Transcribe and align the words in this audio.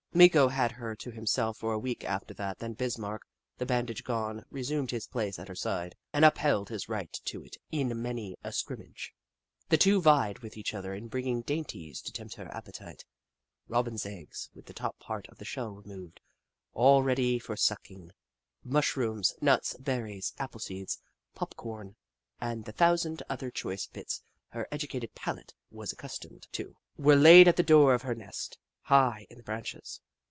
Meeko 0.13 0.49
had 0.49 0.73
her 0.73 0.93
to 0.93 1.09
himself 1.11 1.55
for 1.59 1.71
a 1.71 1.79
week 1.79 2.03
after 2.03 2.33
that, 2.33 2.59
then 2.59 2.73
Bismarck, 2.73 3.21
the 3.59 3.65
bandage 3.65 4.03
gone, 4.03 4.43
re 4.49 4.61
sumed 4.61 4.91
his 4.91 5.07
place 5.07 5.39
at 5.39 5.47
her 5.47 5.55
side 5.55 5.95
and 6.11 6.25
upheld 6.25 6.67
his 6.67 6.89
right 6.89 7.13
to 7.23 7.41
it 7.45 7.55
in 7.71 8.01
many 8.01 8.35
a 8.43 8.51
scrimmage. 8.51 9.13
The 9.69 9.77
two 9.77 10.01
vied 10.01 10.39
with 10.39 10.57
each 10.57 10.73
other 10.73 10.93
in 10.93 11.07
bringing 11.07 11.43
dainties 11.43 12.01
to 12.01 12.11
tempt 12.11 12.33
her 12.35 12.53
appetite. 12.53 13.05
Robins' 13.69 14.05
eggs, 14.05 14.49
with 14.53 14.65
the 14.65 14.73
top 14.73 14.99
part 14.99 15.29
of 15.29 15.37
the 15.37 15.45
shell 15.45 15.75
removed, 15.75 16.19
all 16.73 17.03
ready 17.03 17.39
for 17.39 17.55
sucking, 17.55 18.11
mushrooms, 18.65 19.33
nuts, 19.39 19.75
berries, 19.79 20.33
apple 20.37 20.59
seeds, 20.59 20.99
pop 21.35 21.55
corn, 21.55 21.95
and 22.41 22.65
the 22.65 22.73
thousand 22.73 23.23
other 23.29 23.49
choice 23.49 23.87
bits 23.87 24.23
her 24.49 24.67
educated 24.73 25.15
palate 25.15 25.53
was 25.69 25.93
accustomed 25.93 26.47
L<#a 26.53 26.59
loo 26.65 26.65
The 26.65 26.65
Book 26.65 26.73
of 26.73 26.73
Clever 26.73 26.75
Beasts 26.75 26.97
to, 26.97 27.01
were 27.05 27.15
laid 27.15 27.47
at 27.47 27.55
the 27.55 27.63
door 27.63 27.93
of 27.93 28.01
her 28.01 28.13
nest, 28.13 28.57
high 28.85 29.25
in 29.29 29.37
the 29.37 29.43
branches. 29.43 30.01